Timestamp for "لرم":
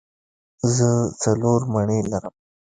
2.11-2.35